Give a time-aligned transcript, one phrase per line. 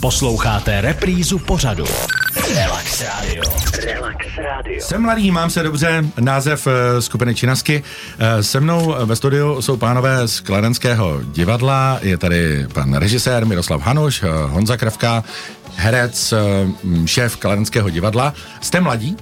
[0.00, 1.84] Posloucháte reprízu pořadu.
[2.54, 3.42] Relax Radio.
[3.84, 4.82] Relax Radio.
[4.82, 7.82] Jsem mladý, mám se dobře, název eh, skupiny Činasky.
[8.18, 13.80] Eh, Se mnou ve studiu jsou pánové z Kladenského divadla, je tady pan režisér Miroslav
[13.82, 15.24] Hanuš, eh, Honza Kravka,
[15.76, 16.38] herec, eh,
[17.06, 18.34] šéf Kladenského divadla.
[18.60, 19.16] Jste mladí?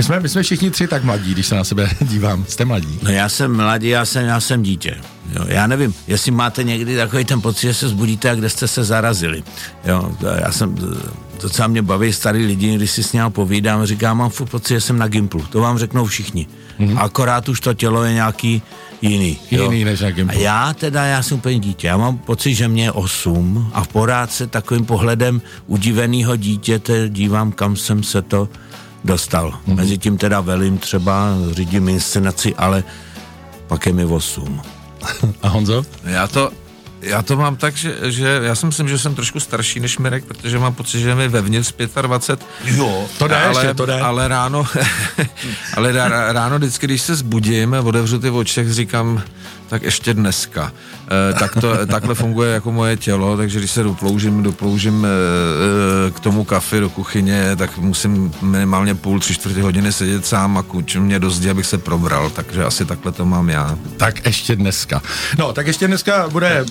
[0.00, 2.44] My jsme, my jsme všichni tři tak mladí, když se na sebe dívám.
[2.48, 2.98] Jste mladí.
[3.02, 4.96] No já jsem mladý, já jsem, já jsem dítě.
[5.32, 8.68] Jo, já nevím, jestli máte někdy takový ten pocit, že se zbudíte a kde jste
[8.68, 9.42] se zarazili.
[9.84, 10.74] Jo, to já jsem,
[11.42, 14.80] docela mě baví starý lidi, když si s ním povídám, říkám, mám furt pocit, že
[14.80, 15.44] jsem na Gimplu.
[15.50, 16.46] To vám řeknou všichni.
[16.80, 16.98] Mm-hmm.
[17.04, 18.62] Akorát už to tělo je nějaký
[19.02, 19.38] jiný.
[19.50, 19.62] Jo.
[19.62, 20.40] Jiný než na A Gimplu.
[20.40, 21.86] já teda, já jsem úplně dítě.
[21.86, 27.52] Já mám pocit, že mě je osm a pořád se takovým pohledem udiveného dítěte dívám,
[27.52, 28.48] kam jsem se to
[29.04, 29.50] dostal.
[29.50, 29.74] Mm-hmm.
[29.74, 32.84] Mezi tím teda velím třeba, řídím inscenaci, ale
[33.66, 34.60] pak je mi osm.
[35.42, 35.82] A Honzo?
[36.04, 36.50] Já to,
[37.02, 40.24] já to mám tak, že, že já si myslím, že jsem trošku starší než Mirek,
[40.24, 42.48] protože mám pocit, že mi vevnitř 25.
[42.64, 43.06] Jo.
[43.18, 44.00] To jde ale, ještě, to jde.
[44.00, 44.66] Ale ráno,
[45.76, 49.22] ale rá- ráno vždycky, když se zbudím, otevřu ty oči, říkám,
[49.70, 50.72] tak ještě dneska.
[51.30, 56.20] E, tak to, takhle funguje jako moje tělo, takže když se doploužím, doploužím e, k
[56.20, 61.02] tomu kafi do kuchyně, tak musím minimálně půl, tři čtvrtě hodiny sedět sám a kučím
[61.02, 63.78] mě do zdi, abych se probral, takže asi takhle to mám já.
[63.96, 65.02] Tak ještě dneska.
[65.38, 66.64] No, tak ještě dneska bude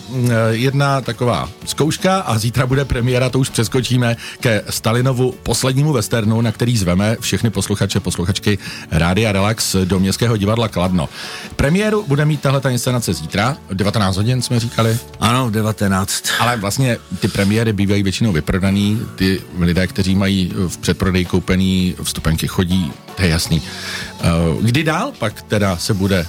[0.50, 6.52] jedna taková zkouška a zítra bude premiéra, to už přeskočíme ke Stalinovu poslednímu westernu, na
[6.52, 8.58] který zveme všechny posluchače, posluchačky
[8.92, 11.10] Rádia Relax do Městského divadla Kladno.
[11.56, 16.24] Premiéru bude mít tahle ta inscenace zítra, 19 hodin jsme říkali, Ano, v 19.
[16.40, 22.48] ale vlastně ty premiéry bývají většinou vyprodaný, ty lidé, kteří mají v předprodeji koupený vstupenky,
[22.48, 23.62] chodí, to je jasný.
[24.22, 24.26] Eh,
[24.62, 26.26] Kdy dál pak teda se bude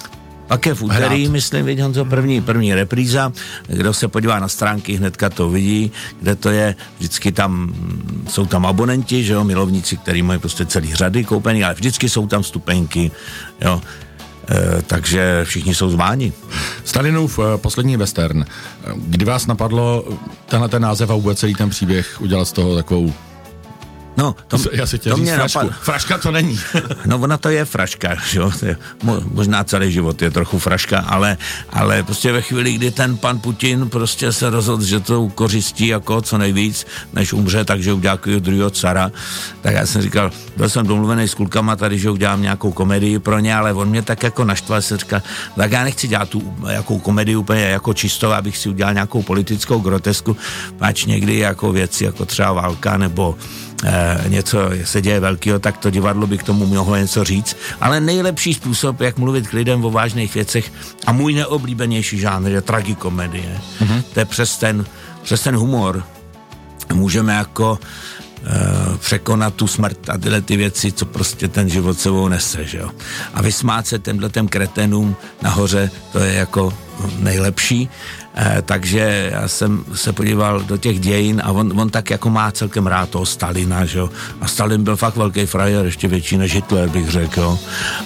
[0.50, 1.32] Pak je v úterý, Hrát.
[1.32, 3.32] myslím, vidím Honzo, první, první repríza.
[3.66, 6.74] Kdo se podívá na stránky, hnedka to vidí, kde to je.
[6.98, 11.64] Vždycky tam mm, jsou tam abonenti, že jo, milovníci, kteří mají prostě celý řady koupený,
[11.64, 13.10] ale vždycky jsou tam stupenky,
[13.60, 13.80] jo.
[14.50, 16.32] E, takže všichni jsou zváni.
[16.84, 18.42] Stalinův eh, poslední western.
[18.42, 20.04] Eh, Kdy vás napadlo
[20.46, 23.12] tenhle ten název a vůbec celý ten příběh udělat z toho takovou...
[24.20, 25.58] No, to, já si chtěl to říct mě frašku.
[25.58, 25.76] napadlo.
[25.82, 26.60] Fraška to není.
[27.06, 28.52] No ona to je fraška, že jo?
[29.02, 31.36] Mo, možná celý život je trochu fraška, ale,
[31.70, 36.20] ale prostě ve chvíli, kdy ten pan Putin prostě se rozhodl, že to kořistí jako
[36.20, 39.10] co nejvíc, než umře, takže udělá druhého cara,
[39.60, 43.38] tak já jsem říkal, byl jsem domluvený s klukama tady, že udělám nějakou komedii pro
[43.38, 45.22] ně, ale on mě tak jako naštval, jsem říkal,
[45.56, 49.78] tak já nechci dělat tu jakou komedii úplně jako čistou, abych si udělal nějakou politickou
[49.78, 50.36] grotesku,
[50.78, 53.36] pač někdy jako věci, jako třeba válka nebo
[54.28, 57.56] něco se děje velkého, tak to divadlo by k tomu mohlo něco říct.
[57.80, 60.72] Ale nejlepší způsob, jak mluvit k lidem o vážných věcech
[61.06, 63.58] a můj neoblíbenější žánr je tragikomedie.
[63.80, 64.02] Mm-hmm.
[64.12, 64.84] To je přes ten,
[65.22, 66.04] přes ten humor
[66.94, 68.29] můžeme jako eh,
[68.98, 72.90] překonat tu smrt a tyhle ty věci, co prostě ten život sebou nese, že jo.
[73.34, 76.72] A vysmát se těmhle těm kretenům nahoře, to je jako
[77.18, 77.88] nejlepší.
[78.36, 82.50] Eh, takže já jsem se podíval do těch dějin a on, on tak jako má
[82.50, 84.10] celkem rád toho Stalina, že jo.
[84.40, 87.58] A Stalin byl fakt velký frajer, ještě větší než Hitler, bych řekl, jo.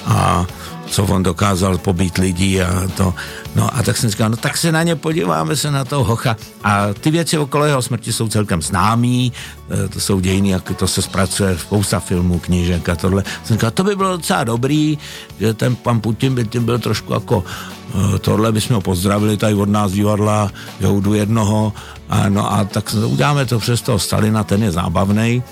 [0.07, 0.47] A
[0.95, 3.15] co on dokázal pobít lidí a to.
[3.57, 6.37] No a tak jsem říkal, no tak se na ně podíváme se na toho hocha.
[6.65, 9.33] A ty věci okolo jeho smrti jsou celkem známý,
[9.71, 13.25] eh, to jsou dějiny, jak to se zpracuje spousta filmů, knížek a tohle.
[13.45, 14.99] Jsem říkal, to by bylo docela dobrý,
[15.41, 19.55] že ten pan Putin by tím byl trošku jako eh, tohle bychom ho pozdravili tady
[19.55, 20.51] od nás divadla,
[20.81, 21.73] Joudu jednoho,
[22.09, 25.43] a, no a tak uděláme to přes toho Stalina, ten je zábavný.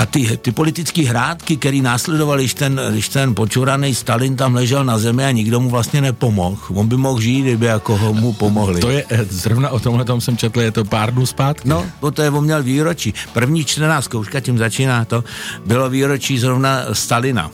[0.00, 4.84] A ty, ty politické hrádky, které následovaly, když ten, když ten počuraný Stalin tam ležel
[4.84, 6.56] na zemi a nikdo mu vlastně nepomohl.
[6.74, 8.80] On by mohl žít, kdyby jako ho mu pomohli.
[8.80, 11.68] To je, eh, zrovna o tomhle tom jsem četl, je to pár dnů zpátky.
[11.68, 13.14] No, bo to je, on měl výročí.
[13.32, 15.24] První čtená zkouška, tím začíná to,
[15.66, 17.50] bylo výročí zrovna Stalina.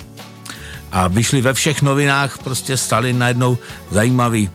[0.93, 3.59] A vyšli ve všech novinách prostě Stalin najednou
[3.91, 4.51] zajímavý.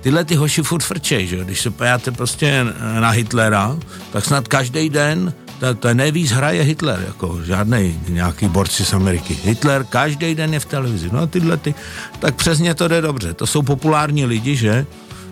[0.00, 1.44] Tyhle ty hoši furt frčej, že?
[1.44, 2.66] Když se pojáte prostě
[3.00, 3.76] na Hitlera,
[4.12, 9.38] tak snad každý den to, to nejvíc hraje Hitler, jako žádný nějaký borci z Ameriky.
[9.44, 11.08] Hitler každý den je v televizi.
[11.12, 11.74] No tyhle ty,
[12.18, 13.34] tak přesně to jde dobře.
[13.34, 14.86] To jsou populární lidi, že?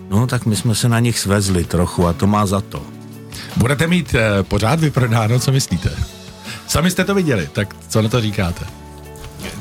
[0.09, 2.83] No tak my jsme se na nich svezli trochu a to má za to.
[3.57, 5.91] Budete mít eh, pořád vyprodáno, co myslíte?
[6.67, 8.65] Sami jste to viděli, tak co na to říkáte?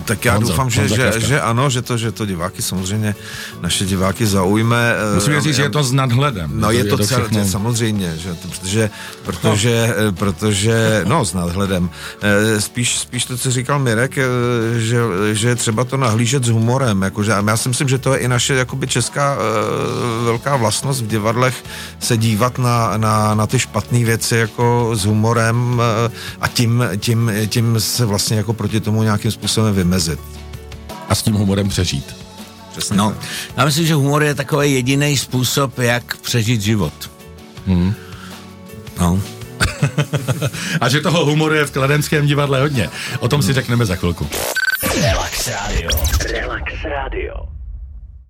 [0.08, 3.14] Tak já Honzo, doufám, že, Honza že, že ano, že to, že to diváky samozřejmě,
[3.60, 4.94] naše diváky zaujme.
[5.12, 6.50] eh, Musím říct, že je to s nadhledem.
[6.55, 8.90] No je to, to celé, všechno- samozřejmě, že, to- protože,
[9.25, 10.12] protože, no.
[10.12, 11.90] protože, no s nadhledem,
[12.22, 14.25] Eh, spíš, spíš to, co říkal Mirek, eh,
[14.81, 14.99] že,
[15.32, 18.19] že je třeba to nahlížet s humorem, jakože, a já si myslím, že to je
[18.19, 19.37] i naše jakoby česká
[20.25, 21.64] velká vlastnost v divadlech
[22.00, 25.82] se dívat na, na, na ty špatné věci jako s humorem
[26.40, 29.97] a tím, tím, tím se vlastně jako proti tomu nějakým způsobem vymezit.
[31.08, 32.16] A s tím humorem přežít.
[32.72, 33.18] Přesně No, tak.
[33.56, 37.10] já myslím, že humor je takový jediný způsob, jak přežít život.
[37.66, 37.94] Hmm.
[39.00, 39.20] No.
[40.80, 42.90] A že toho humoru je v Kladenském divadle hodně.
[43.18, 44.28] O tom si řekneme za chvilku.
[45.02, 45.90] Relax Radio.